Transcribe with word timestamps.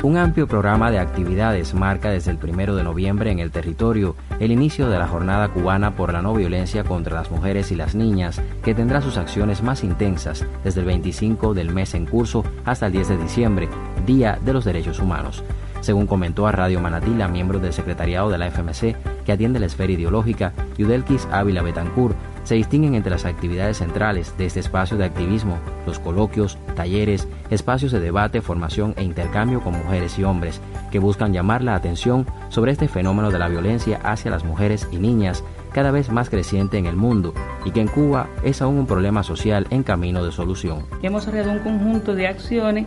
Un 0.00 0.16
amplio 0.16 0.46
programa 0.46 0.92
de 0.92 1.00
actividades 1.00 1.74
marca 1.74 2.10
desde 2.10 2.30
el 2.30 2.38
primero 2.38 2.76
de 2.76 2.84
noviembre 2.84 3.32
en 3.32 3.40
el 3.40 3.50
territorio 3.50 4.14
el 4.38 4.52
inicio 4.52 4.88
de 4.88 4.96
la 4.96 5.08
Jornada 5.08 5.48
Cubana 5.48 5.96
por 5.96 6.12
la 6.12 6.22
No 6.22 6.34
Violencia 6.34 6.84
contra 6.84 7.16
las 7.16 7.32
Mujeres 7.32 7.72
y 7.72 7.74
las 7.74 7.96
Niñas, 7.96 8.40
que 8.62 8.76
tendrá 8.76 9.00
sus 9.00 9.16
acciones 9.16 9.60
más 9.60 9.82
intensas 9.82 10.46
desde 10.62 10.80
el 10.80 10.86
25 10.86 11.52
del 11.52 11.74
mes 11.74 11.94
en 11.94 12.06
curso 12.06 12.44
hasta 12.64 12.86
el 12.86 12.92
10 12.92 13.08
de 13.08 13.16
diciembre, 13.16 13.68
Día 14.06 14.38
de 14.40 14.52
los 14.52 14.64
Derechos 14.64 15.00
Humanos. 15.00 15.42
Según 15.80 16.06
comentó 16.06 16.46
a 16.46 16.52
Radio 16.52 16.80
Manatí 16.80 17.14
la 17.14 17.28
miembro 17.28 17.58
del 17.60 17.72
secretariado 17.72 18.30
de 18.30 18.38
la 18.38 18.50
FMC 18.50 18.96
que 19.24 19.32
atiende 19.32 19.60
la 19.60 19.66
esfera 19.66 19.92
ideológica, 19.92 20.52
Yudelkis 20.76 21.28
Ávila 21.30 21.62
Betancourt, 21.62 22.16
se 22.44 22.54
distinguen 22.54 22.94
entre 22.94 23.10
las 23.10 23.26
actividades 23.26 23.78
centrales 23.78 24.36
de 24.38 24.46
este 24.46 24.60
espacio 24.60 24.96
de 24.96 25.04
activismo 25.04 25.58
los 25.86 25.98
coloquios, 25.98 26.56
talleres, 26.74 27.28
espacios 27.50 27.92
de 27.92 28.00
debate, 28.00 28.40
formación 28.40 28.94
e 28.96 29.04
intercambio 29.04 29.60
con 29.60 29.74
mujeres 29.74 30.18
y 30.18 30.24
hombres, 30.24 30.60
que 30.90 30.98
buscan 30.98 31.32
llamar 31.32 31.62
la 31.62 31.74
atención 31.74 32.26
sobre 32.48 32.72
este 32.72 32.88
fenómeno 32.88 33.30
de 33.30 33.38
la 33.38 33.48
violencia 33.48 34.00
hacia 34.02 34.30
las 34.30 34.44
mujeres 34.44 34.88
y 34.90 34.96
niñas, 34.96 35.44
cada 35.72 35.90
vez 35.90 36.10
más 36.10 36.30
creciente 36.30 36.78
en 36.78 36.86
el 36.86 36.96
mundo 36.96 37.34
y 37.64 37.70
que 37.70 37.80
en 37.80 37.88
Cuba 37.88 38.28
es 38.42 38.62
aún 38.62 38.78
un 38.78 38.86
problema 38.86 39.22
social 39.22 39.66
en 39.70 39.82
camino 39.82 40.24
de 40.24 40.32
solución. 40.32 40.84
Hemos 41.02 41.26
realizado 41.26 41.58
un 41.58 41.62
conjunto 41.62 42.14
de 42.14 42.28
acciones 42.28 42.86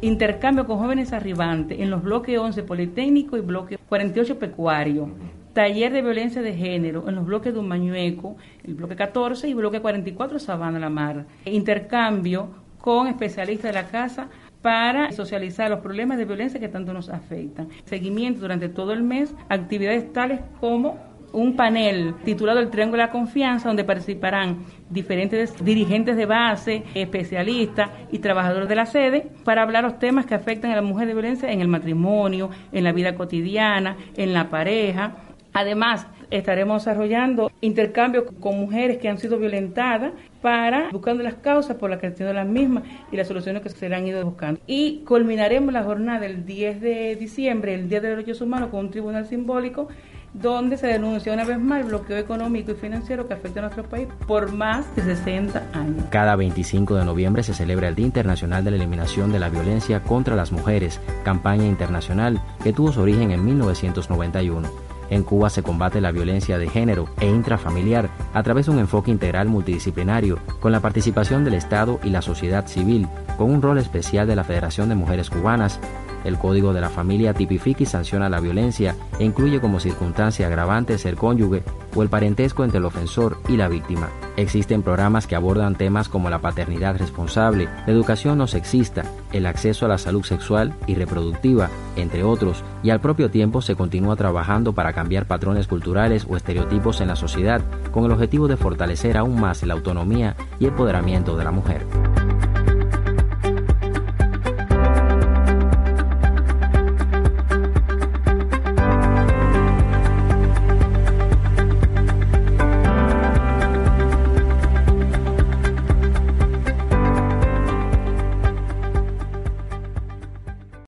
intercambio 0.00 0.66
con 0.66 0.78
jóvenes 0.78 1.12
arribantes 1.12 1.80
en 1.80 1.90
los 1.90 2.02
bloques 2.02 2.38
11 2.38 2.62
Politécnico 2.62 3.36
y 3.36 3.40
bloque 3.40 3.78
48 3.88 4.38
Pecuario, 4.38 5.10
taller 5.52 5.92
de 5.92 6.02
violencia 6.02 6.42
de 6.42 6.54
género 6.54 7.08
en 7.08 7.16
los 7.16 7.26
bloques 7.26 7.52
de 7.52 7.58
Umañueco, 7.58 8.36
el 8.64 8.74
bloque 8.74 8.96
14 8.96 9.48
y 9.48 9.54
bloque 9.54 9.80
44 9.80 10.38
Sabana 10.38 10.78
La 10.78 10.90
Mar. 10.90 11.26
Intercambio 11.44 12.50
con 12.78 13.08
especialistas 13.08 13.70
de 13.70 13.80
la 13.80 13.88
casa 13.88 14.28
para 14.62 15.12
socializar 15.12 15.70
los 15.70 15.80
problemas 15.80 16.18
de 16.18 16.24
violencia 16.24 16.60
que 16.60 16.68
tanto 16.68 16.92
nos 16.92 17.08
afectan. 17.08 17.68
Seguimiento 17.84 18.40
durante 18.40 18.68
todo 18.68 18.92
el 18.92 19.02
mes, 19.02 19.34
actividades 19.48 20.12
tales 20.12 20.40
como 20.60 21.07
un 21.32 21.56
panel 21.56 22.14
titulado 22.24 22.60
El 22.60 22.70
Triángulo 22.70 23.02
de 23.02 23.06
la 23.06 23.12
Confianza, 23.12 23.68
donde 23.68 23.84
participarán 23.84 24.64
diferentes 24.90 25.62
dirigentes 25.64 26.16
de 26.16 26.26
base, 26.26 26.84
especialistas 26.94 27.90
y 28.10 28.18
trabajadores 28.18 28.68
de 28.68 28.74
la 28.74 28.86
sede 28.86 29.30
para 29.44 29.62
hablar 29.62 29.84
los 29.84 29.98
temas 29.98 30.26
que 30.26 30.34
afectan 30.34 30.70
a 30.70 30.76
la 30.76 30.82
mujer 30.82 31.06
de 31.08 31.14
violencia 31.14 31.50
en 31.50 31.60
el 31.60 31.68
matrimonio, 31.68 32.50
en 32.72 32.84
la 32.84 32.92
vida 32.92 33.14
cotidiana, 33.14 33.96
en 34.16 34.32
la 34.32 34.48
pareja. 34.48 35.16
Además, 35.52 36.06
estaremos 36.30 36.84
desarrollando 36.84 37.50
intercambios 37.60 38.24
con 38.38 38.58
mujeres 38.58 38.98
que 38.98 39.08
han 39.08 39.18
sido 39.18 39.38
violentadas 39.38 40.12
para 40.42 40.90
buscando 40.92 41.22
las 41.22 41.34
causas 41.34 41.76
por 41.76 41.90
las 41.90 41.98
que 41.98 42.06
han 42.06 42.16
sido 42.16 42.32
las 42.32 42.46
mismas 42.46 42.84
y 43.10 43.16
las 43.16 43.26
soluciones 43.26 43.62
que 43.62 43.70
se 43.70 43.92
han 43.92 44.06
ido 44.06 44.24
buscando. 44.24 44.60
Y 44.66 45.02
culminaremos 45.04 45.72
la 45.72 45.82
jornada 45.82 46.20
del 46.20 46.44
10 46.44 46.80
de 46.80 47.16
diciembre, 47.16 47.74
el 47.74 47.88
Día 47.88 48.00
de 48.00 48.08
los 48.08 48.18
Derechos 48.18 48.40
Humanos, 48.40 48.68
con 48.70 48.80
un 48.80 48.90
tribunal 48.90 49.26
simbólico 49.26 49.88
donde 50.34 50.76
se 50.76 50.86
denuncia 50.86 51.32
una 51.32 51.44
vez 51.44 51.58
más 51.58 51.80
el 51.80 51.88
bloqueo 51.88 52.18
económico 52.18 52.72
y 52.72 52.74
financiero 52.74 53.26
que 53.26 53.34
afecta 53.34 53.60
a 53.60 53.62
nuestro 53.62 53.84
país 53.84 54.08
por 54.26 54.52
más 54.52 54.94
de 54.94 55.02
60 55.02 55.62
años. 55.72 56.04
Cada 56.10 56.36
25 56.36 56.94
de 56.94 57.04
noviembre 57.04 57.42
se 57.42 57.54
celebra 57.54 57.88
el 57.88 57.94
Día 57.94 58.06
Internacional 58.06 58.64
de 58.64 58.70
la 58.70 58.76
Eliminación 58.76 59.32
de 59.32 59.38
la 59.38 59.48
Violencia 59.48 60.02
contra 60.02 60.36
las 60.36 60.52
Mujeres, 60.52 61.00
campaña 61.24 61.66
internacional 61.66 62.40
que 62.62 62.72
tuvo 62.72 62.92
su 62.92 63.00
origen 63.00 63.30
en 63.30 63.44
1991. 63.44 64.68
En 65.10 65.22
Cuba 65.22 65.48
se 65.48 65.62
combate 65.62 66.00
la 66.00 66.12
violencia 66.12 66.58
de 66.58 66.68
género 66.68 67.08
e 67.20 67.26
intrafamiliar 67.26 68.10
a 68.34 68.42
través 68.42 68.66
de 68.66 68.72
un 68.72 68.78
enfoque 68.78 69.10
integral 69.10 69.48
multidisciplinario, 69.48 70.38
con 70.60 70.70
la 70.70 70.80
participación 70.80 71.44
del 71.44 71.54
Estado 71.54 71.98
y 72.04 72.10
la 72.10 72.20
sociedad 72.20 72.66
civil, 72.66 73.08
con 73.38 73.50
un 73.50 73.62
rol 73.62 73.78
especial 73.78 74.26
de 74.26 74.36
la 74.36 74.44
Federación 74.44 74.90
de 74.90 74.96
Mujeres 74.96 75.30
Cubanas, 75.30 75.80
el 76.24 76.38
Código 76.38 76.72
de 76.72 76.80
la 76.80 76.90
Familia 76.90 77.34
tipifica 77.34 77.82
y 77.82 77.86
sanciona 77.86 78.28
la 78.28 78.40
violencia 78.40 78.94
e 79.18 79.24
incluye 79.24 79.60
como 79.60 79.80
circunstancia 79.80 80.46
agravante 80.46 80.98
ser 80.98 81.16
cónyuge 81.16 81.62
o 81.94 82.02
el 82.02 82.08
parentesco 82.08 82.64
entre 82.64 82.78
el 82.78 82.84
ofensor 82.84 83.38
y 83.48 83.56
la 83.56 83.68
víctima. 83.68 84.08
Existen 84.36 84.82
programas 84.82 85.26
que 85.26 85.34
abordan 85.34 85.74
temas 85.74 86.08
como 86.08 86.30
la 86.30 86.40
paternidad 86.40 86.96
responsable, 86.96 87.68
la 87.86 87.92
educación 87.92 88.38
no 88.38 88.46
sexista, 88.46 89.02
el 89.32 89.46
acceso 89.46 89.86
a 89.86 89.88
la 89.88 89.98
salud 89.98 90.22
sexual 90.22 90.74
y 90.86 90.94
reproductiva, 90.94 91.70
entre 91.96 92.22
otros, 92.22 92.62
y 92.82 92.90
al 92.90 93.00
propio 93.00 93.30
tiempo 93.30 93.62
se 93.62 93.74
continúa 93.74 94.16
trabajando 94.16 94.72
para 94.72 94.92
cambiar 94.92 95.26
patrones 95.26 95.66
culturales 95.66 96.26
o 96.28 96.36
estereotipos 96.36 97.00
en 97.00 97.08
la 97.08 97.16
sociedad 97.16 97.62
con 97.90 98.04
el 98.04 98.12
objetivo 98.12 98.48
de 98.48 98.56
fortalecer 98.56 99.16
aún 99.16 99.40
más 99.40 99.62
la 99.64 99.74
autonomía 99.74 100.36
y 100.60 100.66
empoderamiento 100.66 101.36
de 101.36 101.44
la 101.44 101.50
mujer. 101.50 101.86